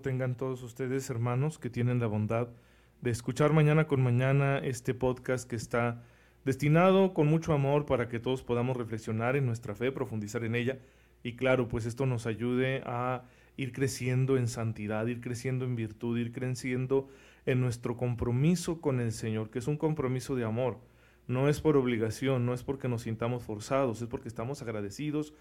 Tengan 0.00 0.34
todos 0.34 0.62
ustedes, 0.62 1.10
hermanos, 1.10 1.58
que 1.58 1.68
tienen 1.68 2.00
la 2.00 2.06
bondad 2.06 2.48
de 3.02 3.10
escuchar 3.10 3.52
mañana 3.52 3.86
con 3.86 4.02
mañana 4.02 4.56
este 4.56 4.94
podcast 4.94 5.46
que 5.46 5.56
está 5.56 6.02
destinado 6.46 7.12
con 7.12 7.26
mucho 7.26 7.52
amor 7.52 7.84
para 7.84 8.08
que 8.08 8.18
todos 8.18 8.42
podamos 8.42 8.78
reflexionar 8.78 9.36
en 9.36 9.44
nuestra 9.44 9.74
fe, 9.74 9.92
profundizar 9.92 10.42
en 10.44 10.54
ella 10.54 10.78
y 11.22 11.36
claro, 11.36 11.68
pues 11.68 11.84
esto 11.84 12.06
nos 12.06 12.24
ayude 12.24 12.82
a 12.86 13.24
ir 13.58 13.72
creciendo 13.72 14.38
en 14.38 14.48
santidad, 14.48 15.06
ir 15.06 15.20
creciendo 15.20 15.66
en 15.66 15.76
virtud, 15.76 16.16
ir 16.16 16.32
creciendo 16.32 17.10
en 17.44 17.60
nuestro 17.60 17.98
compromiso 17.98 18.80
con 18.80 19.00
el 19.00 19.12
Señor, 19.12 19.50
que 19.50 19.58
es 19.58 19.66
un 19.66 19.76
compromiso 19.76 20.34
de 20.34 20.44
amor. 20.44 20.78
No 21.26 21.50
es 21.50 21.60
por 21.60 21.76
obligación, 21.76 22.46
no 22.46 22.54
es 22.54 22.62
porque 22.62 22.88
nos 22.88 23.02
sintamos 23.02 23.42
forzados, 23.42 24.00
es 24.00 24.08
porque 24.08 24.28
estamos 24.28 24.62
agradecidos 24.62 25.34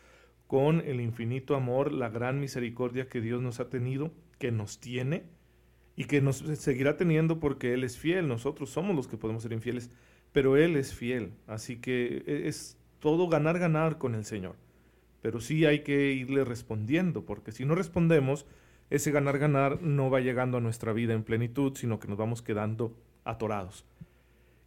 con 0.52 0.82
el 0.82 1.00
infinito 1.00 1.56
amor, 1.56 1.94
la 1.94 2.10
gran 2.10 2.42
misericordia 2.42 3.08
que 3.08 3.22
Dios 3.22 3.42
nos 3.42 3.62
ha 3.62 3.70
tenido, 3.70 4.12
que 4.38 4.52
nos 4.52 4.82
tiene 4.82 5.24
y 5.96 6.04
que 6.04 6.20
nos 6.20 6.40
seguirá 6.40 6.98
teniendo 6.98 7.40
porque 7.40 7.74
Él 7.74 7.86
es 7.86 7.98
fiel. 7.98 8.28
Nosotros 8.28 8.70
somos 8.70 8.94
los 8.94 9.08
que 9.08 9.16
podemos 9.16 9.44
ser 9.44 9.54
infieles, 9.54 9.92
pero 10.34 10.58
Él 10.58 10.76
es 10.76 10.94
fiel. 10.94 11.32
Así 11.48 11.78
que 11.78 12.24
e, 12.28 12.50
es 12.50 12.78
todo 13.00 13.30
ganar, 13.30 13.60
ganar 13.60 13.98
con 13.98 14.14
el 14.14 14.26
Señor. 14.26 14.58
Pero 15.22 15.40
sí 15.40 15.66
hay 15.66 15.84
que 15.84 16.12
irle 16.12 16.44
respondiendo, 16.44 17.24
porque 17.24 17.54
si 17.54 17.64
no 17.64 17.74
respondemos, 17.74 18.46
ese 18.90 19.12
ganar, 19.12 19.40
ganar 19.40 19.82
no 19.82 20.10
va 20.10 20.20
llegando 20.20 20.58
a 20.58 20.62
nuestra 20.62 20.92
vida 20.92 21.14
en 21.14 21.24
plenitud, 21.24 21.78
sino 21.78 21.98
que 21.98 22.10
nos 22.10 22.18
vamos 22.18 22.42
quedando 22.42 22.94
atorados. 23.24 23.86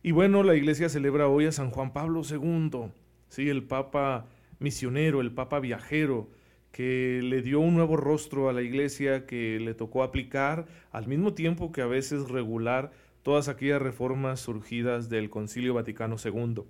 Y 0.02 0.12
bueno, 0.12 0.44
la 0.44 0.54
iglesia 0.54 0.88
celebra 0.88 1.28
hoy 1.28 1.44
a 1.44 1.52
San 1.52 1.68
Juan 1.68 1.92
Pablo 1.92 2.22
II, 2.26 2.90
sí, 3.28 3.50
el 3.50 3.64
Papa 3.64 4.28
misionero, 4.64 5.20
el 5.20 5.30
Papa 5.30 5.60
viajero, 5.60 6.28
que 6.72 7.20
le 7.22 7.40
dio 7.40 7.60
un 7.60 7.74
nuevo 7.74 7.96
rostro 7.96 8.48
a 8.48 8.52
la 8.52 8.62
iglesia, 8.62 9.26
que 9.26 9.60
le 9.60 9.74
tocó 9.74 10.02
aplicar 10.02 10.66
al 10.90 11.06
mismo 11.06 11.32
tiempo 11.32 11.70
que 11.70 11.82
a 11.82 11.86
veces 11.86 12.28
regular 12.28 12.90
todas 13.22 13.46
aquellas 13.48 13.80
reformas 13.80 14.40
surgidas 14.40 15.08
del 15.08 15.30
Concilio 15.30 15.72
Vaticano 15.74 16.16
II. 16.22 16.64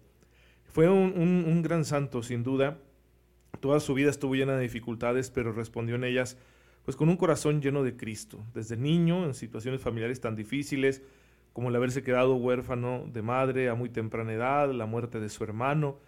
Fue 0.67 0.91
un, 0.91 1.62
gran 1.62 1.86
santo, 1.86 2.23
sin 2.23 2.42
duda. 2.42 2.78
Toda 3.61 3.81
su 3.81 3.95
vida 3.95 4.11
estuvo 4.11 4.34
llena 4.34 4.56
de 4.56 4.62
dificultades, 4.62 5.31
pero 5.31 5.53
respondió 5.53 5.95
en 5.95 6.05
ellas 6.05 6.36
pues 6.84 6.97
con 6.98 7.08
un 7.08 7.17
corazón 7.17 7.62
lleno 7.62 7.83
de 7.83 7.97
Cristo. 7.97 8.45
Desde 8.53 8.77
niño, 8.77 9.25
en 9.25 9.33
situaciones 9.33 9.81
familiares 9.81 10.20
tan 10.20 10.36
difíciles 10.36 11.03
como 11.55 11.70
el 11.70 11.77
haberse 11.77 12.03
quedado 12.03 12.34
huérfano 12.34 13.05
de 13.11 13.23
madre 13.23 13.70
a 13.70 13.75
muy 13.75 13.89
temprana 13.89 14.34
edad, 14.34 14.70
la 14.73 14.84
muerte 14.84 15.19
de 15.19 15.31
su 15.31 15.45
hermano, 15.45 15.98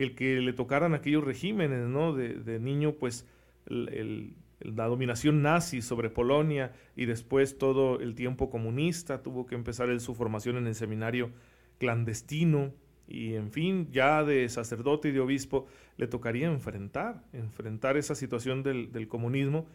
el 0.00 0.14
que 0.14 0.40
le 0.40 0.54
tocaran 0.54 0.94
aquellos 0.94 1.22
regímenes, 1.22 1.86
¿no? 1.86 2.14
De, 2.14 2.58
niño, 2.58 2.94
pues 2.94 3.26
la 3.66 4.86
dominación 4.86 5.42
nazi 5.42 5.82
sobre 5.82 6.08
Polonia 6.08 6.72
y 6.96 7.04
después 7.04 7.58
todo 7.58 8.00
el 8.00 8.14
tiempo 8.14 8.48
comunista, 8.48 9.22
tuvo 9.22 9.44
que 9.44 9.54
empezar 9.54 10.00
su 10.00 10.14
formación 10.14 10.56
en 10.56 10.66
el 10.66 10.74
seminario 10.74 11.30
clandestino 11.78 12.72
y 13.06 13.34
en 13.34 13.52
fin, 13.52 13.88
ya 13.90 14.24
de 14.24 14.48
sacerdote 14.48 15.08
y 15.08 15.12
de 15.12 15.20
obispo 15.20 15.66
le 15.98 16.06
tocaría 16.06 16.46
enfrentar, 16.46 17.22
enfrentar 17.34 17.98
esa 17.98 18.14
situación 18.14 18.62
del, 18.62 19.06
comunismo 19.06 19.66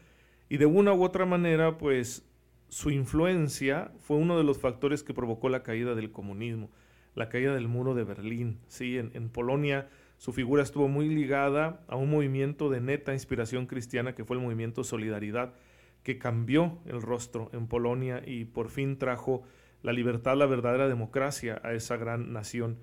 y 0.49 0.57
de 0.57 0.65
una 0.65 0.91
u 0.93 1.03
otra 1.03 1.27
manera, 1.27 1.77
pues 1.77 2.27
su 2.69 2.89
influencia 2.89 3.91
fue 3.99 4.17
uno 4.17 4.39
de 4.39 4.43
los 4.43 4.57
factores 4.57 5.03
que 5.03 5.13
provocó 5.13 5.49
la 5.49 5.61
caída 5.61 5.93
del 5.93 6.11
comunismo, 6.11 6.71
la 7.13 7.29
caída 7.29 7.53
del 7.53 7.67
muro 7.67 7.93
de 7.93 8.03
Berlín, 8.03 8.57
sí, 8.67 8.97
en 8.97 9.29
Polonia 9.29 9.87
su 10.17 10.33
figura 10.33 10.63
estuvo 10.63 10.87
muy 10.87 11.09
ligada 11.09 11.81
a 11.87 11.95
un 11.95 12.09
movimiento 12.09 12.69
de 12.69 12.81
neta 12.81 13.13
inspiración 13.13 13.67
cristiana 13.67 14.15
que 14.15 14.25
fue 14.25 14.37
el 14.37 14.43
movimiento 14.43 14.83
Solidaridad, 14.83 15.53
que 16.03 16.17
cambió 16.17 16.79
el 16.85 17.01
rostro 17.01 17.49
en 17.53 17.67
Polonia 17.67 18.21
y 18.25 18.45
por 18.45 18.69
fin 18.69 18.97
trajo 18.97 19.43
la 19.81 19.93
libertad, 19.93 20.37
la 20.37 20.45
verdadera 20.45 20.87
democracia 20.87 21.59
a 21.63 21.73
esa 21.73 21.97
gran 21.97 22.31
nación. 22.31 22.77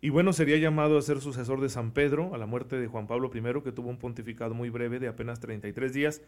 Y 0.00 0.10
bueno, 0.10 0.32
sería 0.32 0.56
llamado 0.58 0.96
a 0.96 1.02
ser 1.02 1.20
sucesor 1.20 1.60
de 1.60 1.68
San 1.68 1.90
Pedro 1.90 2.34
a 2.34 2.38
la 2.38 2.46
muerte 2.46 2.78
de 2.78 2.86
Juan 2.86 3.06
Pablo 3.08 3.30
I, 3.34 3.62
que 3.62 3.72
tuvo 3.72 3.90
un 3.90 3.98
pontificado 3.98 4.54
muy 4.54 4.70
breve 4.70 5.00
de 5.00 5.08
apenas 5.08 5.40
33 5.40 5.92
días. 5.92 6.22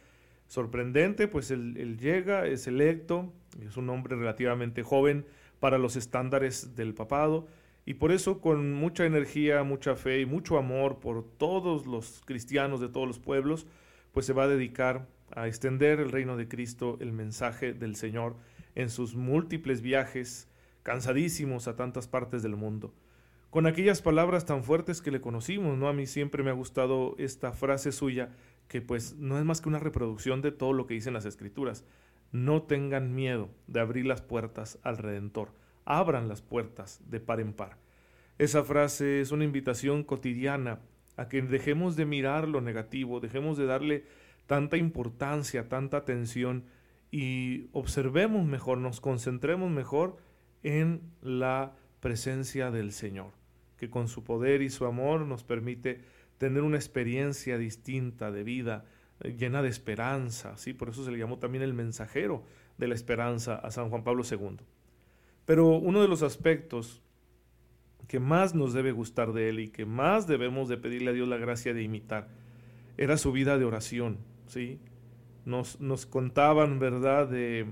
Sorprendente, 0.49 1.29
pues 1.29 1.53
él, 1.53 1.77
él 1.77 1.97
llega, 1.97 2.47
es 2.47 2.67
electo, 2.67 3.33
es 3.65 3.77
un 3.77 3.89
hombre 3.89 4.17
relativamente 4.17 4.83
joven 4.83 5.25
para 5.61 5.79
los 5.79 5.95
estándares 5.95 6.75
del 6.75 6.95
papado, 6.95 7.47
y 7.85 7.95
por 7.95 8.13
eso 8.13 8.41
con 8.41 8.73
mucha 8.73 9.07
energía, 9.07 9.63
mucha 9.63 9.97
fe 9.97 10.21
y 10.21 10.27
mucho 10.27 10.59
amor 10.59 11.01
por 11.01 11.25
todos 11.25 11.87
los 11.87 12.23
cristianos 12.25 12.81
de 12.81 12.89
todos 12.89 13.07
los 13.07 13.19
pueblos, 13.19 13.67
pues 14.13 14.27
se 14.27 14.33
va 14.33 14.45
a 14.45 14.49
dedicar 14.49 15.09
a 15.35 15.47
extender 15.47 16.01
el 16.01 16.11
reino 16.11 16.37
de 16.37 16.49
Cristo, 16.49 16.99
el 17.01 17.13
mensaje 17.13 17.73
del 17.73 17.97
Señor 17.97 18.37
en 18.75 18.91
sus 18.91 19.15
múltiples 19.15 19.81
viajes, 19.81 20.49
cansadísimos 20.83 21.69
a 21.69 21.77
tantas 21.77 22.09
partes 22.09 22.43
del 22.43 22.57
mundo. 22.57 22.93
Con 23.51 23.67
aquellas 23.67 24.03
palabras 24.03 24.47
tan 24.47 24.63
fuertes 24.63 25.03
que 25.03 25.11
le 25.11 25.21
conocimos, 25.21 25.77
¿no? 25.77 25.89
A 25.89 25.93
mí 25.93 26.07
siempre 26.07 26.45
me 26.45 26.51
ha 26.51 26.55
gustado 26.55 27.17
esta 27.19 27.53
frase 27.53 27.91
suya, 27.91 28.31
que 28.69 28.81
pues 28.81 29.17
no 29.17 29.39
es 29.39 29.45
más 29.45 29.61
que 29.61 29.69
una 29.69 29.81
reproducción 29.81 30.41
de 30.43 30.53
todo 30.53 30.73
lo 30.73 30.87
que 30.87 30.95
dicen 30.95 31.15
las 31.15 31.25
escrituras. 31.25 31.85
No 32.31 32.63
tengan 32.63 33.13
miedo 33.13 33.49
de 33.67 33.81
abrir 33.81 34.07
las 34.07 34.23
puertas 34.23 34.79
al 34.85 34.99
Redentor 34.99 35.60
abran 35.85 36.29
las 36.29 36.43
puertas 36.43 37.01
de 37.09 37.21
par 37.21 37.41
en 37.41 37.53
par. 37.53 37.79
Esa 38.39 38.65
frase 38.65 39.21
es 39.21 39.33
una 39.33 39.45
invitación 39.45 40.03
cotidiana 40.03 40.81
a 41.17 41.29
que 41.29 41.43
dejemos 41.43 41.97
de 41.97 42.07
mirar 42.07 42.49
lo 42.49 42.61
negativo, 42.61 43.21
dejemos 43.21 43.59
de 43.59 43.67
darle 43.67 44.05
tanta 44.47 44.77
importancia, 44.77 45.69
tanta 45.69 45.99
atención 45.99 46.65
y 47.11 47.69
observemos 47.73 48.47
mejor, 48.47 48.79
nos 48.79 49.01
concentremos 49.01 49.71
mejor 49.71 50.17
en 50.63 51.03
la 51.21 51.75
presencia 52.01 52.71
del 52.71 52.93
Señor, 52.93 53.33
que 53.77 53.91
con 53.91 54.09
su 54.09 54.25
poder 54.25 54.63
y 54.63 54.71
su 54.71 54.87
amor 54.87 55.27
nos 55.27 55.45
permite 55.45 56.01
tener 56.39 56.63
una 56.63 56.77
experiencia 56.77 57.59
distinta 57.59 58.31
de 58.31 58.45
vida, 58.45 58.85
eh, 59.21 59.37
llena 59.37 59.61
de 59.61 59.69
esperanza, 59.69 60.57
¿sí? 60.57 60.73
Por 60.73 60.89
eso 60.89 61.05
se 61.05 61.11
le 61.11 61.19
llamó 61.19 61.39
también 61.39 61.63
el 61.63 61.75
mensajero 61.75 62.45
de 62.79 62.89
la 62.89 62.95
esperanza 62.95 63.57
a 63.57 63.71
San 63.71 63.91
Juan 63.91 64.05
Pablo 64.05 64.23
II. 64.29 64.57
Pero 65.47 65.69
uno 65.69 66.03
de 66.03 66.09
los 66.09 66.23
aspectos 66.23 67.03
que 68.07 68.21
más 68.21 68.55
nos 68.55 68.73
debe 68.73 68.93
gustar 68.93 69.33
de 69.33 69.49
él 69.49 69.61
y 69.61 69.69
que 69.69 69.87
más 69.87 70.27
debemos 70.27 70.69
de 70.69 70.77
pedirle 70.77 71.11
a 71.11 71.15
Dios 71.15 71.29
la 71.29 71.37
gracia 71.37 71.75
de 71.75 71.83
imitar 71.83 72.29
era 72.97 73.17
su 73.17 73.33
vida 73.33 73.57
de 73.57 73.65
oración, 73.65 74.19
¿sí? 74.47 74.81
Nos, 75.45 75.81
nos 75.81 76.07
contaban, 76.07 76.79
¿verdad?, 76.79 77.29
de 77.29 77.67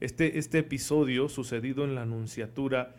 este, 0.00 0.38
este 0.38 0.58
episodio 0.58 1.28
sucedido 1.28 1.84
en 1.84 1.94
la 1.94 2.02
Anunciatura 2.02 2.94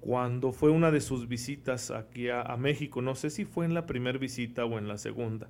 cuando 0.00 0.52
fue 0.52 0.70
una 0.70 0.92
de 0.92 1.00
sus 1.00 1.26
visitas 1.26 1.90
aquí 1.90 2.28
a, 2.28 2.56
México, 2.56 3.02
no 3.02 3.16
sé 3.16 3.28
si 3.28 3.44
fue 3.44 3.64
en 3.64 3.74
la 3.74 3.86
primera 3.86 4.18
visita 4.18 4.64
o 4.64 4.78
en 4.78 4.86
la 4.86 4.98
segunda, 4.98 5.48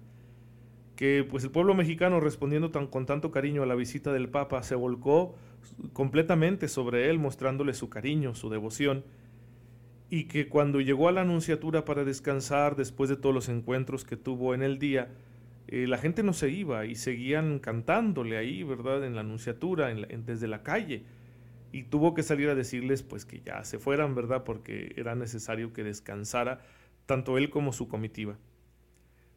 que 0.97 1.27
pues 1.29 1.45
el 1.45 1.51
pueblo 1.51 1.75
mexicano 1.75 2.21
respondiendo 2.21 2.71
tan, 2.71 2.87
con 2.87 3.05
tanto 3.05 3.31
cariño 3.31 3.63
a 3.63 3.67
la 3.67 3.75
visita 3.75 4.13
del 4.15 4.31
Papa 4.31 4.63
se 4.63 4.75
volcó 4.75 5.35
completamente 5.93 6.69
sobre 6.69 7.11
él, 7.11 7.19
mostrándole 7.19 7.75
su 7.75 7.89
cariño, 7.89 8.35
su 8.35 8.51
devoción, 8.51 9.05
y 10.09 10.25
que 10.25 10.49
cuando 10.49 10.81
llegó 10.81 11.09
a 11.09 11.13
la 11.13 11.23
anunciatura 11.23 11.85
para 11.85 12.05
descansar, 12.05 12.77
después 12.77 13.11
de 13.11 13.17
todos 13.17 13.35
los 13.35 13.49
encuentros 13.49 14.05
que 14.05 14.17
tuvo 14.17 14.55
en 14.55 14.63
el 14.63 14.79
día, 14.79 15.09
eh, 15.69 15.87
la 15.89 15.99
gente 15.99 16.23
no 16.23 16.33
se 16.33 16.51
iba 16.51 16.87
y 16.87 16.95
seguían 16.95 17.59
cantándole 17.59 18.37
ahí, 18.37 18.63
¿verdad? 18.63 19.05
En 19.05 19.15
la 19.15 19.23
anunciatura, 19.23 19.93
desde 19.93 20.47
la 20.47 20.63
calle. 20.63 21.05
Y 21.73 21.85
tuvo 21.85 22.15
que 22.15 22.23
salir 22.23 22.49
a 22.49 22.55
decirles 22.55 23.03
pues 23.03 23.25
que 23.25 23.41
ya 23.41 23.65
se 23.65 23.79
fueran, 23.79 24.15
¿verdad? 24.15 24.45
Porque 24.45 24.95
era 24.97 25.17
necesario 25.17 25.73
que 25.73 25.83
descansara 25.83 26.61
tanto 27.07 27.37
él 27.37 27.51
como 27.51 27.73
su 27.73 27.89
comitiva. 27.89 28.39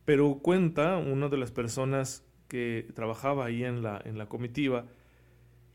Pero 0.06 0.40
cuenta 0.40 0.98
una 0.98 1.30
de 1.30 1.38
las 1.38 1.52
personas 1.52 2.24
que 2.48 2.88
trabajaba 2.94 3.46
ahí 3.46 3.64
en 3.64 3.82
la, 3.82 4.02
en 4.06 4.18
la 4.18 4.28
comitiva, 4.28 4.86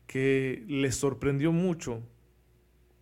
que 0.07 0.63
les 0.67 0.95
sorprendió 0.95 1.51
mucho 1.51 2.03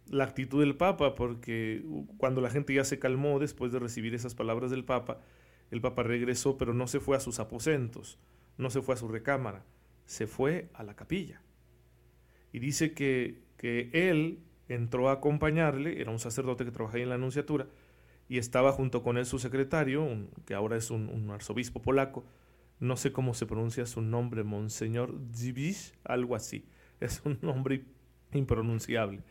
la 0.09 0.25
actitud 0.25 0.59
del 0.59 0.75
Papa, 0.75 1.15
porque 1.15 1.83
cuando 2.17 2.41
la 2.41 2.50
gente 2.50 2.73
ya 2.73 2.83
se 2.83 3.00
calmó 3.00 3.39
después 3.39 3.71
de 3.71 3.79
recibir 3.79 4.13
esas 4.13 4.35
palabras 4.35 4.71
del 4.71 4.85
Papa, 4.85 5.19
el 5.71 5.81
Papa 5.81 6.03
regresó, 6.03 6.57
pero 6.57 6.73
no 6.73 6.88
se 6.88 7.00
fue 7.00 7.17
a 7.17 7.19
sus 7.19 7.39
aposentos, 7.39 8.19
no 8.57 8.69
se 8.69 8.81
fue 8.81 8.95
a 8.95 8.97
su 8.97 9.07
recámara, 9.07 9.65
se 10.05 10.27
fue 10.27 10.69
a 10.73 10.83
la 10.83 10.95
capilla. 10.95 11.41
Y 12.51 12.59
dice 12.59 12.94
que, 12.94 13.41
que 13.57 13.89
él 13.94 14.39
entró 14.67 15.09
a 15.09 15.13
acompañarle, 15.13 16.00
era 16.00 16.11
un 16.11 16.19
sacerdote 16.19 16.65
que 16.65 16.71
trabajaba 16.71 17.01
en 17.01 17.09
la 17.09 17.15
Anunciatura, 17.15 17.67
y 18.29 18.38
estaba 18.38 18.71
junto 18.71 19.03
con 19.03 19.17
él 19.17 19.25
su 19.25 19.39
secretario, 19.39 20.07
que 20.45 20.53
ahora 20.53 20.77
es 20.77 20.91
un, 20.91 21.29
arzobispo 21.31 21.81
polaco, 21.81 22.23
no 22.79 22.97
sé 22.97 23.11
cómo 23.11 23.33
se 23.33 23.45
pronuncia 23.45 23.85
su 23.85 24.01
nombre, 24.01 24.44
Monseñor 24.44 25.15
Dziwisz, 25.31 25.94
algo 26.03 26.35
así, 26.35 26.65
es 26.99 27.21
un 27.25 27.39
nombre 27.41 27.83
impronunciable. 28.31 29.21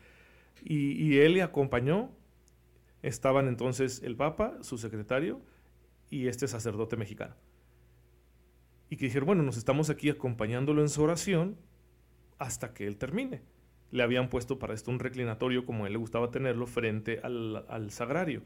Y, 0.63 1.17
él 1.17 1.33
le 1.33 1.41
acompañó, 1.41 2.11
estaban 3.01 3.47
entonces 3.47 4.01
el 4.03 4.15
Papa, 4.15 4.57
su 4.61 4.77
secretario, 4.77 5.41
y 6.09 6.27
este 6.27 6.47
sacerdote 6.47 6.95
mexicano. 6.95 7.35
Y 8.89 8.97
que 8.97 9.05
dijeron, 9.05 9.25
bueno, 9.25 9.43
nos 9.43 9.57
estamos 9.57 9.89
aquí 9.89 10.09
acompañándolo 10.09 10.81
en 10.81 10.89
su 10.89 11.01
oración 11.01 11.57
hasta 12.37 12.73
que 12.73 12.87
él 12.87 12.97
termine. 12.97 13.41
Le 13.91 14.03
habían 14.03 14.29
puesto 14.29 14.59
para 14.59 14.73
esto 14.73 14.91
un 14.91 14.99
reclinatorio 14.99 15.65
como 15.65 15.83
a 15.83 15.87
él 15.87 15.93
le 15.93 15.99
gustaba 15.99 16.31
tenerlo 16.31 16.67
frente 16.67 17.19
al, 17.23 17.65
al 17.67 17.91
sagrario. 17.91 18.43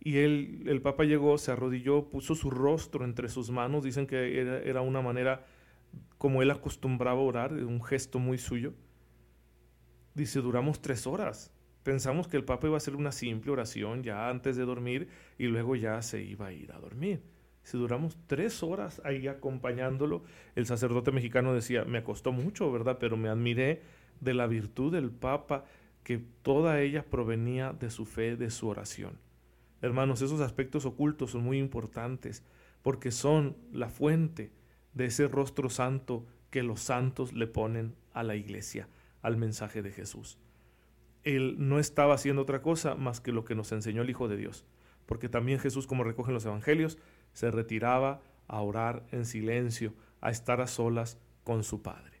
Y 0.00 0.18
él, 0.18 0.64
el 0.66 0.80
Papa 0.82 1.04
llegó, 1.04 1.36
se 1.38 1.50
arrodilló, 1.50 2.08
puso 2.08 2.34
su 2.34 2.50
rostro 2.50 3.04
entre 3.04 3.28
sus 3.28 3.50
manos, 3.50 3.84
dicen 3.84 4.06
que 4.06 4.40
era, 4.40 4.58
era 4.58 4.80
una 4.82 5.00
manera 5.00 5.44
como 6.24 6.40
él 6.40 6.50
acostumbraba 6.50 7.20
a 7.20 7.22
orar, 7.22 7.52
un 7.52 7.84
gesto 7.84 8.18
muy 8.18 8.38
suyo. 8.38 8.72
Dice, 10.14 10.40
duramos 10.40 10.80
tres 10.80 11.06
horas. 11.06 11.52
Pensamos 11.82 12.28
que 12.28 12.38
el 12.38 12.46
Papa 12.46 12.66
iba 12.66 12.76
a 12.76 12.78
hacer 12.78 12.96
una 12.96 13.12
simple 13.12 13.52
oración 13.52 14.02
ya 14.02 14.30
antes 14.30 14.56
de 14.56 14.64
dormir 14.64 15.08
y 15.36 15.48
luego 15.48 15.76
ya 15.76 16.00
se 16.00 16.22
iba 16.22 16.46
a 16.46 16.52
ir 16.54 16.72
a 16.72 16.78
dormir. 16.78 17.20
Si 17.62 17.76
duramos 17.76 18.16
tres 18.26 18.62
horas 18.62 19.02
ahí 19.04 19.28
acompañándolo, 19.28 20.24
el 20.54 20.64
sacerdote 20.64 21.12
mexicano 21.12 21.52
decía, 21.52 21.84
me 21.84 22.02
costó 22.02 22.32
mucho, 22.32 22.72
¿verdad? 22.72 22.96
Pero 22.98 23.18
me 23.18 23.28
admiré 23.28 23.82
de 24.20 24.32
la 24.32 24.46
virtud 24.46 24.92
del 24.92 25.10
Papa, 25.10 25.66
que 26.04 26.24
toda 26.40 26.80
ella 26.80 27.04
provenía 27.04 27.74
de 27.74 27.90
su 27.90 28.06
fe, 28.06 28.36
de 28.36 28.48
su 28.48 28.66
oración. 28.66 29.18
Hermanos, 29.82 30.22
esos 30.22 30.40
aspectos 30.40 30.86
ocultos 30.86 31.32
son 31.32 31.44
muy 31.44 31.58
importantes 31.58 32.42
porque 32.80 33.10
son 33.10 33.58
la 33.72 33.90
fuente 33.90 34.52
de 34.94 35.06
ese 35.06 35.28
rostro 35.28 35.68
santo 35.68 36.24
que 36.50 36.62
los 36.62 36.80
santos 36.80 37.32
le 37.32 37.46
ponen 37.46 37.94
a 38.12 38.22
la 38.22 38.36
iglesia, 38.36 38.88
al 39.22 39.36
mensaje 39.36 39.82
de 39.82 39.90
Jesús 39.90 40.38
él 41.24 41.56
no 41.58 41.78
estaba 41.78 42.14
haciendo 42.14 42.42
otra 42.42 42.62
cosa 42.62 42.94
más 42.94 43.20
que 43.20 43.32
lo 43.32 43.44
que 43.44 43.54
nos 43.54 43.72
enseñó 43.72 44.02
el 44.02 44.10
Hijo 44.10 44.28
de 44.28 44.36
Dios. 44.36 44.64
Porque 45.06 45.28
también 45.28 45.58
Jesús, 45.58 45.86
como 45.86 46.04
recogen 46.04 46.34
los 46.34 46.44
evangelios, 46.44 46.98
se 47.32 47.50
retiraba 47.50 48.20
a 48.46 48.60
orar 48.60 49.04
en 49.10 49.24
silencio, 49.24 49.94
a 50.20 50.30
estar 50.30 50.60
a 50.60 50.66
solas 50.66 51.18
con 51.42 51.64
su 51.64 51.82
Padre. 51.82 52.20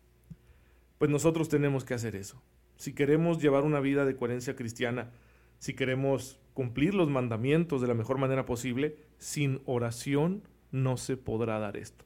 Pues 0.98 1.10
nosotros 1.10 1.48
tenemos 1.48 1.84
que 1.84 1.94
hacer 1.94 2.16
eso. 2.16 2.42
Si 2.76 2.94
queremos 2.94 3.40
llevar 3.40 3.64
una 3.64 3.80
vida 3.80 4.04
de 4.04 4.16
coherencia 4.16 4.56
cristiana, 4.56 5.10
si 5.58 5.74
queremos 5.74 6.40
cumplir 6.54 6.94
los 6.94 7.08
mandamientos 7.08 7.80
de 7.80 7.88
la 7.88 7.94
mejor 7.94 8.18
manera 8.18 8.46
posible, 8.46 8.96
sin 9.18 9.60
oración 9.66 10.42
no 10.72 10.96
se 10.96 11.16
podrá 11.16 11.58
dar 11.58 11.76
esto. 11.76 12.04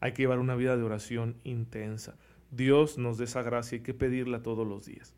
Hay 0.00 0.12
que 0.12 0.22
llevar 0.22 0.38
una 0.38 0.56
vida 0.56 0.76
de 0.76 0.82
oración 0.82 1.36
intensa. 1.44 2.16
Dios 2.50 2.98
nos 2.98 3.18
dé 3.18 3.24
esa 3.24 3.42
gracia, 3.42 3.76
hay 3.76 3.82
que 3.82 3.94
pedirla 3.94 4.42
todos 4.42 4.66
los 4.66 4.86
días. 4.86 5.14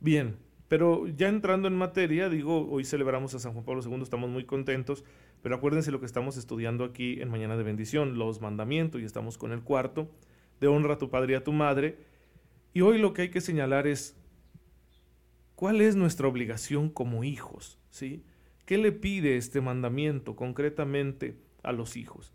Bien, 0.00 0.36
pero 0.68 1.06
ya 1.08 1.28
entrando 1.28 1.68
en 1.68 1.74
materia, 1.74 2.28
digo, 2.28 2.68
hoy 2.70 2.84
celebramos 2.84 3.34
a 3.34 3.38
San 3.38 3.52
Juan 3.52 3.64
Pablo 3.64 3.82
II, 3.84 4.02
estamos 4.02 4.30
muy 4.30 4.44
contentos, 4.44 5.04
pero 5.42 5.56
acuérdense 5.56 5.90
lo 5.90 6.00
que 6.00 6.06
estamos 6.06 6.36
estudiando 6.36 6.84
aquí 6.84 7.20
en 7.20 7.28
Mañana 7.28 7.56
de 7.56 7.62
Bendición, 7.62 8.18
los 8.18 8.40
mandamientos, 8.40 9.00
y 9.00 9.04
estamos 9.04 9.36
con 9.36 9.52
el 9.52 9.62
cuarto, 9.62 10.10
de 10.60 10.68
honra 10.68 10.94
a 10.94 10.98
tu 10.98 11.10
padre 11.10 11.32
y 11.32 11.36
a 11.36 11.44
tu 11.44 11.52
madre. 11.52 11.98
Y 12.72 12.82
hoy 12.82 12.98
lo 12.98 13.12
que 13.12 13.22
hay 13.22 13.30
que 13.30 13.40
señalar 13.40 13.86
es 13.86 14.16
cuál 15.56 15.80
es 15.80 15.96
nuestra 15.96 16.28
obligación 16.28 16.88
como 16.88 17.24
hijos, 17.24 17.78
¿sí? 17.90 18.22
¿Qué 18.64 18.78
le 18.78 18.92
pide 18.92 19.36
este 19.36 19.60
mandamiento 19.60 20.36
concretamente 20.36 21.36
a 21.64 21.72
los 21.72 21.96
hijos? 21.96 22.32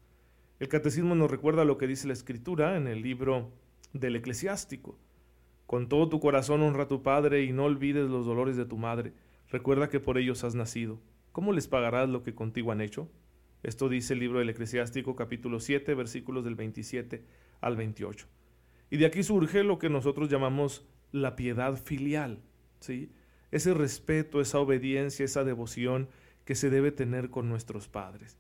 El 0.58 0.70
catecismo 0.70 1.16
nos 1.16 1.30
recuerda 1.30 1.66
lo 1.66 1.78
que 1.78 1.86
dice 1.86 2.08
la 2.08 2.14
escritura 2.14 2.78
en 2.78 2.88
el 2.88 3.02
libro 3.02 3.52
del 3.92 4.16
eclesiástico. 4.16 4.98
Con 5.66 5.90
todo 5.90 6.08
tu 6.08 6.22
corazón 6.22 6.62
honra 6.62 6.84
a 6.84 6.88
tu 6.88 7.04
padre 7.04 7.44
y 7.44 7.52
no 7.52 7.66
olvides 7.66 8.10
los 8.10 8.26
dolores 8.26 8.56
de 8.56 8.66
tu 8.66 8.78
madre. 8.78 9.12
Recuerda 9.50 9.90
que 9.90 10.00
por 10.00 10.18
ellos 10.18 10.46
has 10.46 10.56
nacido. 10.56 11.02
¿Cómo 11.34 11.52
les 11.52 11.68
pagarás 11.68 12.08
lo 12.08 12.24
que 12.24 12.34
contigo 12.34 12.72
han 12.72 12.80
hecho? 12.80 13.10
Esto 13.64 13.90
dice 13.90 14.14
el 14.14 14.22
libro 14.22 14.40
del 14.40 14.50
Eclesiástico 14.50 15.14
capítulo 15.18 15.60
7 15.60 15.94
versículos 15.94 16.46
del 16.46 16.56
27 16.56 17.26
al 17.60 17.76
28. 17.76 18.26
Y 18.92 18.96
de 18.96 19.08
aquí 19.08 19.24
surge 19.24 19.62
lo 19.62 19.78
que 19.78 19.90
nosotros 19.90 20.30
llamamos 20.30 20.88
la 21.12 21.36
piedad 21.36 21.76
filial, 21.76 22.40
¿sí? 22.80 23.12
Ese 23.52 23.74
respeto, 23.74 24.40
esa 24.40 24.60
obediencia, 24.60 25.26
esa 25.26 25.44
devoción 25.44 26.08
que 26.46 26.56
se 26.56 26.70
debe 26.70 26.94
tener 26.94 27.30
con 27.30 27.50
nuestros 27.50 27.90
padres. 27.90 28.38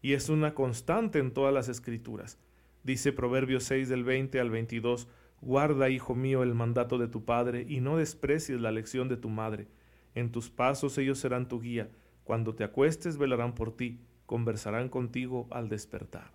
Y 0.00 0.12
es 0.12 0.28
una 0.28 0.54
constante 0.54 1.18
en 1.18 1.32
todas 1.32 1.52
las 1.52 1.68
escrituras. 1.68 2.38
Dice 2.84 3.12
Proverbios 3.12 3.64
6 3.64 3.88
del 3.88 4.04
20 4.04 4.40
al 4.40 4.50
22, 4.50 5.08
Guarda, 5.40 5.88
hijo 5.88 6.14
mío, 6.14 6.42
el 6.42 6.54
mandato 6.54 6.98
de 6.98 7.08
tu 7.08 7.24
padre, 7.24 7.64
y 7.68 7.80
no 7.80 7.96
desprecies 7.96 8.60
la 8.60 8.72
lección 8.72 9.08
de 9.08 9.16
tu 9.16 9.28
madre. 9.28 9.68
En 10.14 10.32
tus 10.32 10.50
pasos 10.50 10.98
ellos 10.98 11.18
serán 11.18 11.48
tu 11.48 11.60
guía. 11.60 11.90
Cuando 12.24 12.54
te 12.54 12.64
acuestes 12.64 13.18
velarán 13.18 13.54
por 13.54 13.76
ti, 13.76 14.00
conversarán 14.26 14.88
contigo 14.88 15.46
al 15.50 15.68
despertar. 15.68 16.32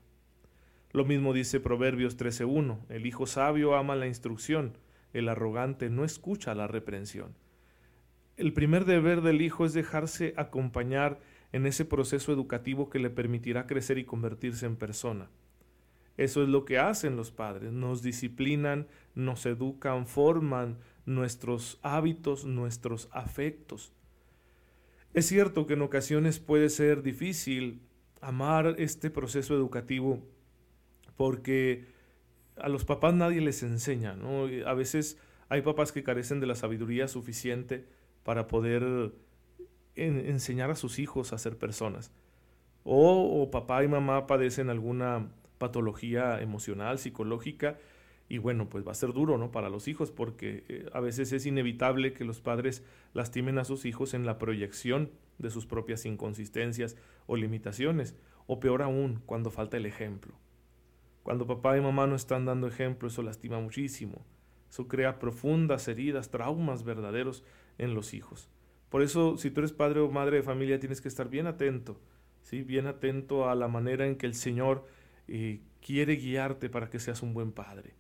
Lo 0.92 1.06
mismo 1.06 1.33
dice 1.33 1.60
Proverbios 1.60 2.18
13.1. 2.18 2.77
El 2.89 3.06
hijo 3.06 3.25
sabio 3.25 3.75
ama 3.75 3.95
la 3.95 4.07
instrucción, 4.07 4.77
el 5.12 5.27
arrogante 5.27 5.89
no 5.89 6.04
escucha 6.04 6.56
la 6.56 6.68
reprensión. 6.68 7.36
El 8.38 8.54
primer 8.54 8.86
deber 8.86 9.21
del 9.21 9.42
hijo 9.42 9.65
es 9.65 9.74
dejarse 9.74 10.33
acompañar 10.38 11.19
en 11.53 11.65
ese 11.65 11.85
proceso 11.85 12.33
educativo 12.33 12.89
que 12.89 13.00
le 13.00 13.09
permitirá 13.09 13.67
crecer 13.67 13.97
y 13.97 14.03
convertirse 14.03 14.65
en 14.65 14.75
persona. 14.75 15.29
Eso 16.17 16.44
es 16.44 16.50
lo 16.50 16.65
que 16.65 16.77
hacen 16.77 17.15
los 17.15 17.31
padres, 17.31 17.71
nos 17.71 18.01
disciplinan, 18.01 18.88
nos 19.15 19.45
educan, 19.45 20.05
forman 20.05 20.77
nuestros 21.05 21.79
hábitos, 21.81 22.45
nuestros 22.45 23.07
afectos. 23.11 23.94
Es 25.13 25.27
cierto 25.27 25.65
que 25.65 25.73
en 25.73 25.83
ocasiones 25.83 26.39
puede 26.39 26.69
ser 26.69 27.03
difícil 27.03 27.81
amar 28.21 28.75
este 28.77 29.09
proceso 29.09 29.55
educativo 29.55 30.24
porque 31.17 31.86
a 32.57 32.69
los 32.69 32.86
papás 32.86 33.13
nadie 33.13 33.41
les 33.41 33.62
enseña, 33.63 34.15
¿no? 34.15 34.45
A 34.65 34.74
veces 34.74 35.19
hay 35.50 35.62
papás 35.62 35.91
que 35.91 36.03
carecen 36.03 36.39
de 36.39 36.48
la 36.48 36.55
sabiduría 36.55 37.07
suficiente 37.07 37.86
para 38.24 38.48
poder 38.48 39.13
enseñar 39.95 40.71
a 40.71 40.75
sus 40.75 41.00
hijos 41.00 41.33
a 41.33 41.38
ser 41.38 41.57
personas. 41.57 42.12
O, 42.83 43.41
o 43.41 43.51
papá 43.51 43.83
y 43.83 43.88
mamá 43.88 44.27
padecen 44.27 44.69
alguna 44.69 45.29
patología 45.57 46.41
emocional, 46.41 47.00
psicológica, 47.00 47.77
y 48.29 48.38
bueno, 48.38 48.69
pues 48.69 48.85
va 48.88 48.91
a 48.91 48.95
ser 48.95 49.13
duro, 49.13 49.38
¿no? 49.38 49.51
Para 49.51 49.69
los 49.69 49.88
hijos, 49.88 50.12
porque 50.12 50.63
eh, 50.67 50.89
a 50.93 51.00
veces 51.00 51.31
es 51.33 51.45
inevitable 51.45 52.13
que 52.13 52.23
los 52.23 52.41
padres 52.41 52.83
lastimen 53.13 53.57
a 53.59 53.65
sus 53.65 53.85
hijos 53.85 54.13
en 54.13 54.25
la 54.25 54.39
proyección 54.39 55.12
de 55.38 55.50
sus 55.50 55.65
propias 55.65 56.05
inconsistencias 56.05 56.95
o 57.27 57.35
limitaciones, 57.35 58.15
o 58.47 58.59
peor 58.59 58.81
aún, 58.81 59.21
cuando 59.25 59.51
falta 59.51 59.77
el 59.77 59.85
ejemplo. 59.85 60.33
Cuando 61.21 61.47
papá 61.47 61.77
y 61.77 61.81
mamá 61.81 62.07
no 62.07 62.15
están 62.15 62.45
dando 62.45 62.67
ejemplo, 62.67 63.07
eso 63.07 63.21
lastima 63.21 63.59
muchísimo. 63.59 64.25
Eso 64.69 64.88
crea 64.88 65.19
profundas 65.19 65.88
heridas, 65.88 66.31
traumas 66.31 66.83
verdaderos 66.83 67.43
en 67.77 67.93
los 67.93 68.13
hijos. 68.13 68.50
Por 68.93 69.01
eso, 69.01 69.38
si 69.39 69.50
tú 69.50 69.62
eres 69.62 69.73
padre 69.73 70.01
o 70.01 70.12
madre 70.12 70.38
de 70.38 70.43
familia, 70.43 70.79
tienes 70.79 71.01
que 71.01 71.07
estar 71.07 71.27
bien 71.27 71.47
atento, 71.47 72.00
¿sí? 72.43 72.62
Bien 72.62 72.85
atento 72.85 73.50
a 73.50 73.55
la 73.55 73.67
manera 73.67 74.05
en 74.05 74.15
que 74.17 74.27
el 74.27 74.35
Señor 74.35 74.85
y 75.27 75.62
quiere 75.81 76.17
guiarte 76.17 76.69
para 76.69 76.91
que 76.91 77.00
seas 77.00 77.23
un 77.23 77.33
buen 77.33 77.53
padre. 77.53 77.95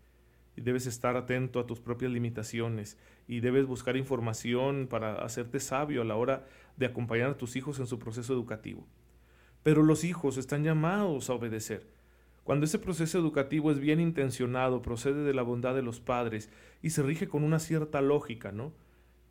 Y 0.55 0.61
debes 0.61 0.85
estar 0.85 1.17
atento 1.17 1.59
a 1.59 1.65
tus 1.65 1.79
propias 1.79 2.11
limitaciones 2.11 2.99
y 3.27 3.39
debes 3.39 3.65
buscar 3.65 3.97
información 3.97 4.85
para 4.87 5.15
hacerte 5.25 5.59
sabio 5.59 6.03
a 6.03 6.05
la 6.05 6.15
hora 6.15 6.45
de 6.77 6.85
acompañar 6.85 7.31
a 7.31 7.37
tus 7.37 7.55
hijos 7.55 7.79
en 7.79 7.87
su 7.87 7.97
proceso 7.97 8.31
educativo. 8.31 8.85
Pero 9.63 9.81
los 9.81 10.03
hijos 10.03 10.37
están 10.37 10.63
llamados 10.63 11.27
a 11.27 11.33
obedecer. 11.33 11.87
Cuando 12.43 12.67
ese 12.67 12.77
proceso 12.77 13.17
educativo 13.17 13.71
es 13.71 13.79
bien 13.79 13.99
intencionado, 13.99 14.83
procede 14.83 15.23
de 15.23 15.33
la 15.33 15.41
bondad 15.41 15.73
de 15.73 15.81
los 15.81 15.99
padres 15.99 16.51
y 16.83 16.91
se 16.91 17.01
rige 17.01 17.27
con 17.27 17.43
una 17.43 17.57
cierta 17.57 17.99
lógica, 17.99 18.51
¿no? 18.51 18.73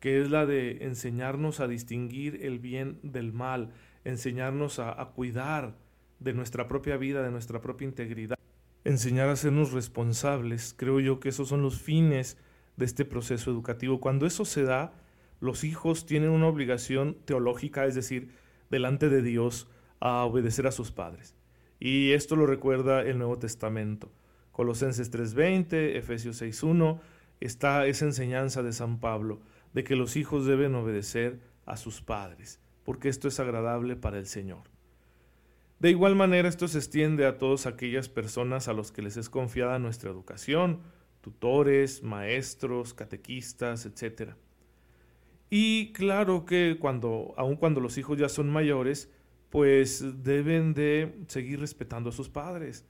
Que 0.03 0.19
es 0.19 0.29
la 0.29 0.45
de 0.45 0.83
enseñarnos 0.83 1.61
a 1.61 1.69
distinguir 1.69 2.39
el 2.43 2.59
bien 2.59 2.99
del 3.03 3.31
mal, 3.31 3.69
enseñarnos 4.03 4.79
a, 4.79 5.01
a 5.01 5.11
cuidar 5.11 5.77
de 6.19 6.33
nuestra 6.33 6.67
propia 6.67 6.97
vida, 6.97 7.23
de 7.23 7.31
nuestra 7.31 7.61
propia 7.61 7.85
integridad. 7.85 8.37
Enseñar 8.83 9.29
a 9.29 9.37
sernos 9.37 9.71
responsables, 9.71 10.75
creo 10.77 10.99
yo 10.99 11.21
que 11.21 11.29
esos 11.29 11.47
son 11.47 11.61
los 11.61 11.81
fines 11.81 12.37
de 12.75 12.83
este 12.83 13.05
proceso 13.05 13.49
educativo. 13.49 14.01
Cuando 14.01 14.25
eso 14.25 14.43
se 14.43 14.63
da, 14.63 14.91
los 15.39 15.63
hijos 15.63 16.05
tienen 16.05 16.31
una 16.31 16.47
obligación 16.47 17.15
teológica, 17.23 17.85
es 17.85 17.95
decir, 17.95 18.27
delante 18.69 19.07
de 19.07 19.21
Dios, 19.21 19.69
a 20.01 20.25
obedecer 20.25 20.67
a 20.67 20.73
sus 20.73 20.91
padres. 20.91 21.33
Y 21.79 22.11
esto 22.11 22.35
lo 22.35 22.45
recuerda 22.45 23.03
el 23.03 23.19
Nuevo 23.19 23.39
Testamento. 23.39 24.11
Colosenses 24.51 25.11
3:20, 25.11 25.95
Efesios 25.95 26.41
6:1, 26.41 26.99
está 27.39 27.87
esa 27.87 28.03
enseñanza 28.03 28.63
de 28.63 28.73
San 28.73 28.99
Pablo 28.99 29.39
de 29.73 29.83
que 29.83 29.95
los 29.95 30.15
hijos 30.15 30.45
deben 30.45 30.75
obedecer 30.75 31.39
a 31.65 31.77
sus 31.77 32.01
padres, 32.01 32.59
porque 32.83 33.09
esto 33.09 33.27
es 33.27 33.39
agradable 33.39 33.95
para 33.95 34.17
el 34.17 34.27
Señor. 34.27 34.63
De 35.79 35.89
igual 35.89 36.15
manera, 36.15 36.47
esto 36.47 36.67
se 36.67 36.77
extiende 36.77 37.25
a 37.25 37.37
todas 37.37 37.65
aquellas 37.65 38.07
personas 38.07 38.67
a 38.67 38.73
los 38.73 38.91
que 38.91 39.01
les 39.01 39.17
es 39.17 39.29
confiada 39.29 39.79
nuestra 39.79 40.09
educación, 40.09 40.79
tutores, 41.21 42.03
maestros, 42.03 42.93
catequistas, 42.93 43.85
etc. 43.85 44.31
Y 45.49 45.91
claro 45.91 46.45
que 46.45 46.77
cuando, 46.79 47.33
aun 47.37 47.57
cuando 47.57 47.81
los 47.81 47.97
hijos 47.97 48.17
ya 48.17 48.29
son 48.29 48.49
mayores, 48.49 49.11
pues 49.49 50.23
deben 50.23 50.73
de 50.73 51.15
seguir 51.27 51.59
respetando 51.59 52.09
a 52.09 52.13
sus 52.13 52.29
padres. 52.29 52.85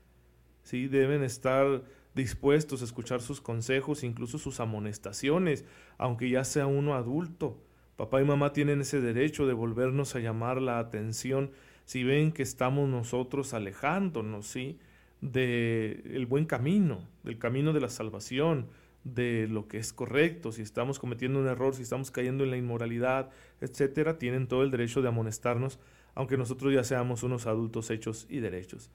¿sí? 0.62 0.88
Deben 0.88 1.24
estar 1.24 1.84
dispuestos 2.16 2.82
a 2.82 2.86
escuchar 2.86 3.22
sus 3.22 3.42
consejos, 3.42 4.04
incluso 4.04 4.38
sus 4.38 4.60
amonestaciones, 4.60 5.66
aunque 5.98 6.30
ya 6.30 6.44
sea 6.44 6.68
uno 6.68 6.96
adulto. 6.96 7.58
Papá 7.96 8.22
y 8.22 8.26
mamá 8.26 8.54
tienen 8.54 8.82
ese 8.82 9.02
derecho 9.02 9.48
de 9.48 9.54
volvernos 9.54 10.16
a 10.16 10.20
llamar 10.20 10.62
la 10.62 10.80
atención 10.80 11.52
si 11.86 12.04
ven 12.04 12.32
que 12.32 12.44
estamos 12.44 12.90
nosotros 12.90 13.54
alejándonos, 13.54 14.48
¿sí? 14.48 14.80
del 15.22 16.26
buen 16.26 16.46
camino, 16.46 17.08
del 17.24 17.38
camino 17.38 17.72
de 17.72 17.80
la 17.80 17.90
salvación, 17.90 18.68
de 19.04 19.48
lo 19.48 19.68
que 19.68 19.78
es 19.78 19.94
correcto, 19.94 20.52
si 20.52 20.62
estamos 20.62 21.00
cometiendo 21.00 21.40
un 21.40 21.48
error, 21.48 21.76
si 21.76 21.84
estamos 21.84 22.12
cayendo 22.12 22.44
en 22.44 22.52
la 22.52 22.58
inmoralidad, 22.58 23.30
etcétera, 23.62 24.18
tienen 24.18 24.48
todo 24.48 24.64
el 24.64 24.72
derecho 24.72 25.02
de 25.02 25.10
amonestarnos, 25.10 25.80
aunque 26.16 26.38
nosotros 26.38 26.74
ya 26.74 26.84
seamos 26.84 27.24
unos 27.24 27.48
adultos 27.48 27.90
hechos 27.90 28.28
y 28.30 28.40
derechos. 28.40 28.92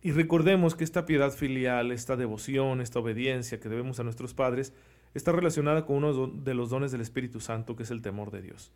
Y 0.00 0.12
recordemos 0.12 0.76
que 0.76 0.84
esta 0.84 1.06
piedad 1.06 1.32
filial, 1.32 1.90
esta 1.90 2.16
devoción, 2.16 2.80
esta 2.80 3.00
obediencia 3.00 3.58
que 3.58 3.68
debemos 3.68 3.98
a 3.98 4.04
nuestros 4.04 4.32
padres, 4.32 4.72
está 5.14 5.32
relacionada 5.32 5.84
con 5.84 5.96
uno 6.04 6.28
de 6.28 6.54
los 6.54 6.70
dones 6.70 6.92
del 6.92 7.00
Espíritu 7.00 7.40
Santo, 7.40 7.74
que 7.74 7.82
es 7.82 7.90
el 7.90 8.02
temor 8.02 8.30
de 8.30 8.42
Dios. 8.42 8.72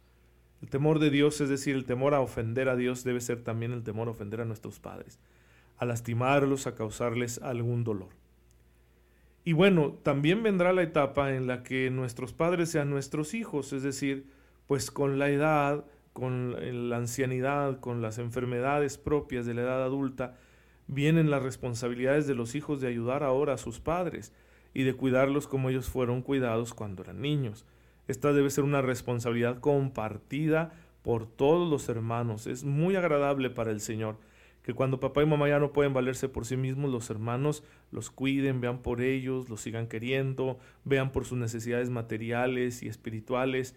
El 0.62 0.68
temor 0.68 0.98
de 0.98 1.10
Dios, 1.10 1.40
es 1.40 1.48
decir, 1.48 1.74
el 1.74 1.84
temor 1.84 2.14
a 2.14 2.20
ofender 2.20 2.68
a 2.68 2.76
Dios, 2.76 3.04
debe 3.04 3.20
ser 3.20 3.42
también 3.42 3.72
el 3.72 3.82
temor 3.82 4.08
a 4.08 4.12
ofender 4.12 4.40
a 4.40 4.44
nuestros 4.44 4.80
padres, 4.80 5.20
a 5.76 5.84
lastimarlos, 5.84 6.66
a 6.66 6.74
causarles 6.74 7.38
algún 7.38 7.84
dolor. 7.84 8.10
Y 9.44 9.54
bueno, 9.54 9.98
también 10.02 10.42
vendrá 10.42 10.72
la 10.72 10.82
etapa 10.82 11.34
en 11.34 11.46
la 11.46 11.62
que 11.62 11.90
nuestros 11.90 12.32
padres 12.32 12.70
sean 12.70 12.90
nuestros 12.90 13.34
hijos, 13.34 13.72
es 13.72 13.82
decir, 13.82 14.26
pues 14.68 14.90
con 14.90 15.18
la 15.18 15.30
edad, 15.30 15.84
con 16.12 16.88
la 16.88 16.96
ancianidad, 16.96 17.80
con 17.80 18.02
las 18.02 18.18
enfermedades 18.18 18.98
propias 18.98 19.46
de 19.46 19.54
la 19.54 19.62
edad 19.62 19.82
adulta, 19.82 20.36
vienen 20.86 21.30
las 21.30 21.42
responsabilidades 21.42 22.26
de 22.26 22.34
los 22.34 22.54
hijos 22.54 22.80
de 22.80 22.88
ayudar 22.88 23.22
ahora 23.22 23.54
a 23.54 23.58
sus 23.58 23.80
padres 23.80 24.32
y 24.74 24.84
de 24.84 24.94
cuidarlos 24.94 25.46
como 25.46 25.70
ellos 25.70 25.88
fueron 25.88 26.22
cuidados 26.22 26.74
cuando 26.74 27.02
eran 27.02 27.20
niños. 27.20 27.66
Esta 28.08 28.32
debe 28.32 28.50
ser 28.50 28.64
una 28.64 28.82
responsabilidad 28.82 29.60
compartida 29.60 30.72
por 31.02 31.26
todos 31.26 31.68
los 31.68 31.88
hermanos. 31.88 32.46
Es 32.46 32.64
muy 32.64 32.96
agradable 32.96 33.50
para 33.50 33.70
el 33.70 33.80
Señor 33.80 34.16
que 34.62 34.74
cuando 34.74 35.00
papá 35.00 35.22
y 35.22 35.26
mamá 35.26 35.48
ya 35.48 35.58
no 35.58 35.72
pueden 35.72 35.92
valerse 35.92 36.28
por 36.28 36.46
sí 36.46 36.56
mismos, 36.56 36.90
los 36.90 37.10
hermanos 37.10 37.64
los 37.90 38.10
cuiden, 38.10 38.60
vean 38.60 38.80
por 38.80 39.00
ellos, 39.02 39.48
los 39.48 39.60
sigan 39.60 39.88
queriendo, 39.88 40.58
vean 40.84 41.10
por 41.10 41.24
sus 41.24 41.36
necesidades 41.36 41.90
materiales 41.90 42.82
y 42.82 42.88
espirituales. 42.88 43.74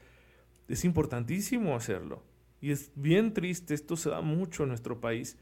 Es 0.67 0.85
importantísimo 0.85 1.75
hacerlo. 1.75 2.21
Y 2.61 2.71
es 2.71 2.91
bien 2.95 3.33
triste, 3.33 3.73
esto 3.73 3.97
se 3.97 4.11
da 4.11 4.21
mucho 4.21 4.63
en 4.63 4.69
nuestro 4.69 5.01
país, 5.01 5.37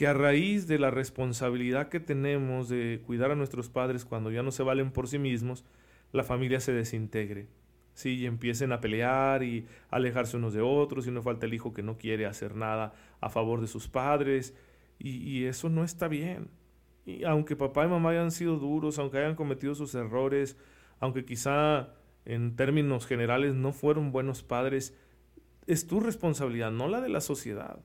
que 0.00 0.06
a 0.06 0.14
raíz 0.14 0.66
de 0.66 0.78
la 0.78 0.90
responsabilidad 0.90 1.90
que 1.90 2.00
tenemos 2.00 2.70
de 2.70 3.02
cuidar 3.06 3.32
a 3.32 3.34
nuestros 3.34 3.68
padres 3.68 4.06
cuando 4.06 4.30
ya 4.30 4.42
no 4.42 4.50
se 4.50 4.62
valen 4.62 4.92
por 4.92 5.08
sí 5.08 5.18
mismos, 5.18 5.62
la 6.10 6.24
familia 6.24 6.58
se 6.60 6.72
desintegre. 6.72 7.48
¿sí? 7.92 8.14
y 8.14 8.24
empiecen 8.24 8.72
a 8.72 8.80
pelear 8.80 9.42
y 9.42 9.66
alejarse 9.90 10.38
unos 10.38 10.54
de 10.54 10.62
otros, 10.62 11.06
y 11.06 11.10
no 11.10 11.20
falta 11.20 11.44
el 11.44 11.52
hijo 11.52 11.74
que 11.74 11.82
no 11.82 11.98
quiere 11.98 12.24
hacer 12.24 12.56
nada 12.56 12.94
a 13.20 13.28
favor 13.28 13.60
de 13.60 13.66
sus 13.66 13.88
padres, 13.88 14.54
y, 14.98 15.18
y 15.18 15.44
eso 15.44 15.68
no 15.68 15.84
está 15.84 16.08
bien. 16.08 16.48
Y 17.04 17.24
aunque 17.24 17.54
papá 17.54 17.84
y 17.84 17.88
mamá 17.88 18.12
hayan 18.12 18.30
sido 18.30 18.56
duros, 18.56 18.98
aunque 18.98 19.18
hayan 19.18 19.34
cometido 19.34 19.74
sus 19.74 19.94
errores, 19.94 20.56
aunque 20.98 21.26
quizá 21.26 21.90
en 22.24 22.56
términos 22.56 23.06
generales 23.06 23.54
no 23.54 23.74
fueron 23.74 24.12
buenos 24.12 24.44
padres, 24.44 24.96
es 25.66 25.86
tu 25.86 26.00
responsabilidad, 26.00 26.70
no 26.70 26.88
la 26.88 27.02
de 27.02 27.10
la 27.10 27.20
sociedad. 27.20 27.80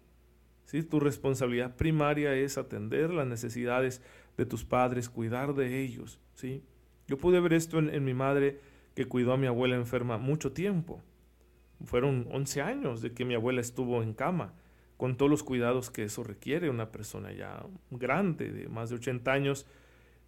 ¿Sí? 0.66 0.84
Tu 0.84 1.00
responsabilidad 1.00 1.76
primaria 1.76 2.36
es 2.36 2.58
atender 2.58 3.12
las 3.12 3.28
necesidades 3.28 4.02
de 4.38 4.46
tus 4.46 4.66
padres, 4.66 5.10
cuidar 5.10 5.54
de 5.56 5.82
ellos. 5.82 6.20
¿sí? 6.36 6.64
Yo 7.08 7.18
pude 7.18 7.40
ver 7.40 7.54
esto 7.54 7.80
en, 7.80 7.90
en 7.90 8.04
mi 8.04 8.14
madre 8.14 8.60
que 8.96 9.06
cuidó 9.06 9.34
a 9.34 9.38
mi 9.38 9.48
abuela 9.48 9.76
enferma 9.76 10.18
mucho 10.18 10.52
tiempo. 10.52 11.02
Fueron 11.84 12.28
11 12.32 12.62
años 12.62 13.02
de 13.02 13.14
que 13.14 13.26
mi 13.26 13.36
abuela 13.36 13.62
estuvo 13.62 14.02
en 14.02 14.14
cama, 14.14 14.54
con 14.98 15.18
todos 15.18 15.30
los 15.30 15.44
cuidados 15.44 15.92
que 15.92 16.04
eso 16.04 16.24
requiere 16.24 16.70
una 16.70 16.92
persona 16.92 17.34
ya 17.34 17.66
grande, 17.92 18.52
de 18.52 18.70
más 18.70 18.90
de 18.90 18.96
80 18.96 19.32
años, 19.32 19.66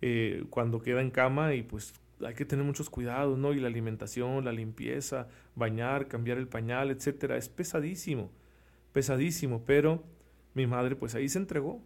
eh, 0.02 0.44
cuando 0.50 0.82
queda 0.82 1.02
en 1.02 1.10
cama 1.10 1.56
y 1.56 1.64
pues 1.64 1.94
hay 2.26 2.34
que 2.34 2.46
tener 2.46 2.66
muchos 2.66 2.90
cuidados, 2.90 3.38
¿no? 3.38 3.54
Y 3.54 3.60
la 3.60 3.68
alimentación, 3.68 4.46
la 4.46 4.52
limpieza, 4.52 5.28
bañar, 5.56 6.08
cambiar 6.08 6.38
el 6.38 6.48
pañal, 6.48 6.92
etcétera, 6.92 7.38
es 7.38 7.50
pesadísimo, 7.50 8.32
pesadísimo, 8.92 9.64
pero 9.66 10.04
mi 10.58 10.68
madre 10.68 10.96
pues 10.96 11.16
ahí 11.16 11.30
se 11.30 11.40
entregó, 11.40 11.82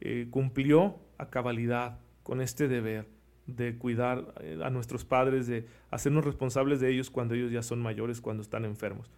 eh, 0.00 0.28
cumplió 0.30 1.00
a 1.18 1.28
cabalidad 1.28 1.98
con 2.22 2.40
este 2.40 2.68
deber 2.68 3.06
de 3.46 3.76
cuidar 3.76 4.34
eh, 4.40 4.58
a 4.62 4.70
nuestros 4.70 5.04
padres, 5.04 5.46
de 5.46 5.66
hacernos 5.90 6.24
responsables 6.24 6.80
de 6.80 6.90
ellos 6.90 7.10
cuando 7.10 7.34
ellos 7.34 7.50
ya 7.50 7.62
son 7.62 7.80
mayores, 7.80 8.20
cuando 8.20 8.42
están 8.42 8.64
enfermos. 8.64 9.10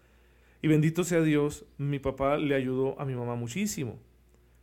Y 0.63 0.69
bendito 0.69 1.05
sea 1.05 1.21
Dios, 1.21 1.67
mi 1.79 1.99
papá 1.99 2.39
le 2.39 2.55
ayudó 2.55 2.99
a 3.01 3.05
mi 3.05 3.15
mamá 3.15 3.35
muchísimo. 3.35 3.99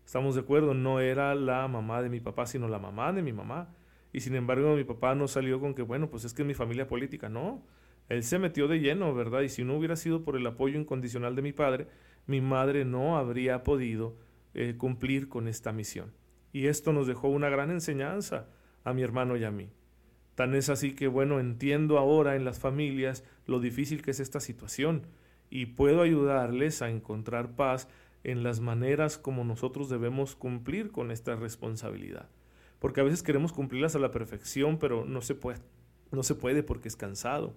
Estamos 0.06 0.36
de 0.36 0.42
acuerdo, 0.42 0.74
no 0.74 1.00
era 1.00 1.36
la 1.36 1.68
mamá 1.68 2.02
de 2.02 2.10
mi 2.10 2.20
papá, 2.20 2.46
sino 2.46 2.68
la 2.68 2.80
mamá 2.80 3.12
de 3.14 3.22
mi 3.22 3.34
mamá. 3.34 3.70
Y 4.14 4.22
sin 4.22 4.36
embargo, 4.36 4.76
mi 4.76 4.84
papá 4.84 5.16
no 5.16 5.28
salió 5.28 5.60
con 5.60 5.74
que, 5.74 5.82
bueno, 5.82 6.10
pues 6.10 6.24
es 6.24 6.34
que 6.34 6.44
es 6.44 6.48
mi 6.48 6.54
familia 6.54 6.88
política. 6.88 7.28
No, 7.30 7.62
él 8.10 8.24
se 8.24 8.40
metió 8.40 8.68
de 8.68 8.80
lleno, 8.80 9.14
¿verdad? 9.14 9.42
Y 9.42 9.50
si 9.50 9.64
no 9.64 9.76
hubiera 9.76 9.96
sido 9.98 10.24
por 10.24 10.38
el 10.38 10.48
apoyo 10.48 10.80
incondicional 10.80 11.36
de 11.36 11.42
mi 11.42 11.52
padre, 11.52 11.88
mi 12.28 12.42
madre 12.42 12.86
no 12.86 13.18
habría 13.18 13.64
podido 13.64 14.18
eh, 14.54 14.76
cumplir 14.78 15.30
con 15.30 15.48
esta 15.48 15.72
misión. 15.72 16.14
Y 16.54 16.68
esto 16.68 16.94
nos 16.94 17.08
dejó 17.08 17.30
una 17.30 17.50
gran 17.50 17.72
enseñanza 17.72 18.48
a 18.84 18.94
mi 18.94 19.02
hermano 19.02 19.38
y 19.38 19.44
a 19.44 19.52
mí. 19.52 19.70
Tan 20.36 20.54
es 20.54 20.70
así 20.70 20.94
que, 20.94 21.08
bueno, 21.08 21.40
entiendo 21.40 21.98
ahora 21.98 22.36
en 22.36 22.46
las 22.46 22.60
familias 22.60 23.24
lo 23.46 23.60
difícil 23.60 24.02
que 24.04 24.12
es 24.12 24.20
esta 24.20 24.40
situación 24.40 25.08
y 25.50 25.68
puedo 25.68 26.02
ayudarles 26.02 26.82
a 26.82 26.90
encontrar 26.90 27.56
paz 27.56 27.88
en 28.24 28.44
las 28.44 28.60
maneras 28.60 29.18
como 29.18 29.44
nosotros 29.44 29.90
debemos 29.90 30.36
cumplir 30.36 30.92
con 30.92 31.12
esta 31.12 31.36
responsabilidad. 31.36 32.30
Porque 32.80 33.02
a 33.02 33.04
veces 33.04 33.24
queremos 33.24 33.54
cumplirlas 33.54 33.96
a 33.96 34.00
la 34.00 34.12
perfección, 34.12 34.78
pero 34.78 35.06
no 35.06 35.22
se 35.22 35.34
puede, 35.34 35.60
no 36.12 36.24
se 36.24 36.36
puede 36.36 36.62
porque 36.62 36.88
es 36.88 36.96
cansado. 36.96 37.56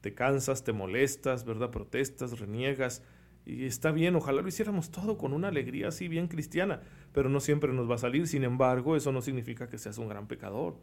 Te 0.00 0.14
cansas, 0.14 0.64
te 0.64 0.72
molestas, 0.72 1.44
¿verdad? 1.44 1.70
Protestas, 1.70 2.38
reniegas, 2.38 3.02
y 3.50 3.64
está 3.66 3.90
bien, 3.90 4.14
ojalá 4.16 4.42
lo 4.42 4.48
hiciéramos 4.48 4.90
todo 4.90 5.18
con 5.18 5.32
una 5.32 5.48
alegría 5.48 5.88
así 5.88 6.08
bien 6.08 6.28
cristiana, 6.28 6.82
pero 7.12 7.28
no 7.28 7.40
siempre 7.40 7.72
nos 7.72 7.90
va 7.90 7.96
a 7.96 7.98
salir. 7.98 8.26
Sin 8.26 8.44
embargo, 8.44 8.96
eso 8.96 9.12
no 9.12 9.22
significa 9.22 9.68
que 9.68 9.78
seas 9.78 9.98
un 9.98 10.08
gran 10.08 10.26
pecador, 10.26 10.76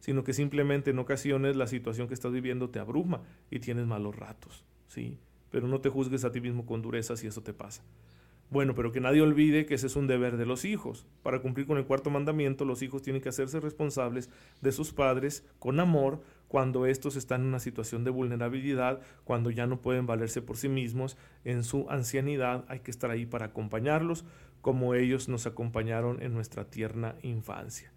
sino 0.00 0.24
que 0.24 0.32
simplemente 0.32 0.90
en 0.90 0.98
ocasiones 0.98 1.56
la 1.56 1.66
situación 1.66 2.08
que 2.08 2.14
estás 2.14 2.32
viviendo 2.32 2.70
te 2.70 2.78
abruma 2.78 3.22
y 3.50 3.60
tienes 3.60 3.86
malos 3.86 4.16
ratos, 4.16 4.64
¿sí? 4.88 5.18
Pero 5.50 5.68
no 5.68 5.80
te 5.80 5.88
juzgues 5.88 6.24
a 6.24 6.32
ti 6.32 6.40
mismo 6.40 6.66
con 6.66 6.82
dureza 6.82 7.16
si 7.16 7.26
eso 7.26 7.42
te 7.42 7.52
pasa. 7.52 7.82
Bueno, 8.52 8.74
pero 8.74 8.92
que 8.92 9.00
nadie 9.00 9.22
olvide 9.22 9.64
que 9.64 9.76
ese 9.76 9.86
es 9.86 9.96
un 9.96 10.06
deber 10.06 10.36
de 10.36 10.44
los 10.44 10.66
hijos. 10.66 11.06
Para 11.22 11.40
cumplir 11.40 11.66
con 11.66 11.78
el 11.78 11.86
cuarto 11.86 12.10
mandamiento, 12.10 12.66
los 12.66 12.82
hijos 12.82 13.00
tienen 13.00 13.22
que 13.22 13.30
hacerse 13.30 13.60
responsables 13.60 14.28
de 14.60 14.72
sus 14.72 14.92
padres 14.92 15.46
con 15.58 15.80
amor 15.80 16.20
cuando 16.48 16.84
estos 16.84 17.16
están 17.16 17.40
en 17.40 17.46
una 17.46 17.60
situación 17.60 18.04
de 18.04 18.10
vulnerabilidad, 18.10 19.00
cuando 19.24 19.50
ya 19.50 19.66
no 19.66 19.80
pueden 19.80 20.04
valerse 20.04 20.42
por 20.42 20.58
sí 20.58 20.68
mismos 20.68 21.16
en 21.44 21.64
su 21.64 21.86
ancianidad, 21.88 22.66
hay 22.68 22.80
que 22.80 22.90
estar 22.90 23.10
ahí 23.10 23.24
para 23.24 23.46
acompañarlos 23.46 24.26
como 24.60 24.92
ellos 24.92 25.30
nos 25.30 25.46
acompañaron 25.46 26.22
en 26.22 26.34
nuestra 26.34 26.66
tierna 26.66 27.16
infancia. 27.22 27.90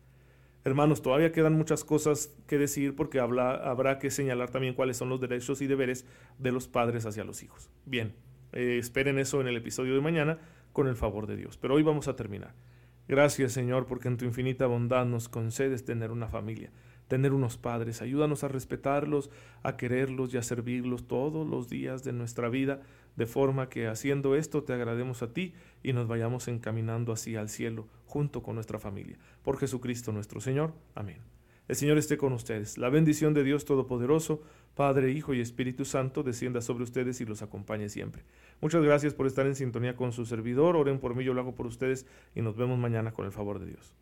Hermanos, 0.64 1.02
todavía 1.02 1.34
quedan 1.34 1.58
muchas 1.58 1.84
cosas 1.84 2.34
que 2.48 2.58
decir 2.58 2.96
porque 2.96 3.20
habrá 3.20 4.00
que 4.00 4.10
señalar 4.10 4.52
también 4.52 4.74
cuáles 4.74 4.96
son 4.96 5.10
los 5.10 5.20
derechos 5.20 5.62
y 5.62 5.68
deberes 5.68 6.06
de 6.40 6.54
los 6.54 6.70
padres 6.70 7.06
hacia 7.06 7.26
los 7.26 7.44
hijos. 7.44 7.70
Bien, 7.86 8.16
eh, 8.56 8.78
esperen 8.80 9.20
eso 9.20 9.40
en 9.42 9.48
el 9.48 9.58
episodio 9.58 9.94
de 9.94 10.02
mañana 10.02 10.40
con 10.74 10.88
el 10.88 10.96
favor 10.96 11.28
de 11.28 11.36
Dios. 11.36 11.58
Pero 11.58 11.76
hoy 11.76 11.84
vamos 11.84 12.08
a 12.08 12.16
terminar. 12.16 12.56
Gracias 13.08 13.52
Señor 13.52 13.86
porque 13.86 14.08
en 14.08 14.18
tu 14.18 14.26
infinita 14.26 14.66
bondad 14.66 15.06
nos 15.06 15.30
concedes 15.30 15.86
tener 15.86 16.12
una 16.12 16.28
familia. 16.28 16.72
tener 17.08 17.34
unos 17.34 17.58
padres. 17.58 18.02
Ayúdanos 18.02 18.44
a 18.44 18.48
respetarlos, 18.48 19.30
a 19.62 19.78
quererlos 19.78 20.34
y 20.34 20.38
a 20.38 20.42
servirlos 20.42 21.08
todos 21.08 21.48
los 21.48 21.70
días 21.70 22.04
de 22.04 22.14
nuestra 22.14 22.50
vida, 22.50 22.82
de 23.16 23.28
forma 23.28 23.70
que 23.70 23.86
haciendo 23.88 24.36
esto 24.36 24.64
te 24.64 24.74
agrademos 24.74 25.22
a 25.22 25.32
ti 25.32 25.54
y 25.84 25.94
nos 25.94 26.08
vayamos 26.08 26.48
encaminando 26.48 27.14
así 27.14 27.36
al 27.36 27.50
cielo 27.50 27.88
junto 28.08 28.42
con 28.42 28.56
nuestra 28.56 28.80
familia. 28.80 29.20
Por 29.44 29.60
Jesucristo 29.60 30.12
nuestro 30.12 30.42
Señor. 30.42 30.74
Amén. 30.96 31.20
El 31.68 31.76
Señor 31.76 31.98
esté 31.98 32.18
con 32.18 32.34
ustedes. 32.34 32.78
La 32.78 32.90
bendición 32.90 33.34
de 33.34 33.44
Dios 33.44 33.66
Todopoderoso, 33.66 34.42
Padre, 34.76 35.12
Hijo 35.12 35.34
y 35.34 35.40
Espíritu 35.40 35.86
Santo, 35.86 36.22
descienda 36.22 36.62
sobre 36.62 36.84
ustedes 36.84 37.22
y 37.22 37.26
los 37.26 37.42
acompañe 37.42 37.90
siempre. 37.90 38.24
Muchas 38.62 38.84
gracias 38.84 39.14
por 39.14 39.26
estar 39.26 39.48
en 39.48 39.56
sintonía 39.56 39.96
con 39.96 40.12
su 40.12 40.26
servidor. 40.26 40.76
Oren 40.76 41.00
por 41.00 41.16
mí, 41.16 41.24
yo 41.24 41.34
lo 41.34 41.42
hago 41.42 41.56
por 41.56 41.66
ustedes 41.66 42.06
y 42.36 42.42
nos 42.42 42.58
vemos 42.58 42.78
mañana 42.78 43.12
con 43.14 43.26
el 43.26 43.32
favor 43.32 43.60
de 43.60 43.68
Dios. 43.68 43.94